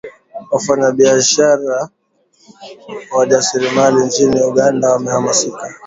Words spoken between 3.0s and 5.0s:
wajasiriamali nchini Uganda